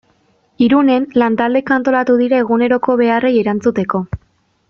Irunen 0.67 1.03
lantaldeka 1.23 1.75
antolatu 1.81 2.17
dira 2.23 2.41
eguneroko 2.45 2.97
beharrei 3.05 3.33
erantzuteko. 3.43 4.05